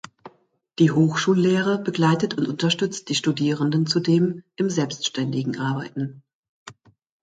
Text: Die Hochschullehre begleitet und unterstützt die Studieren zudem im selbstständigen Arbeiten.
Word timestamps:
Die 0.79 0.89
Hochschullehre 0.89 1.77
begleitet 1.77 2.35
und 2.35 2.47
unterstützt 2.47 3.09
die 3.09 3.13
Studieren 3.13 3.85
zudem 3.85 4.43
im 4.55 4.67
selbstständigen 4.71 5.59
Arbeiten. 5.59 6.23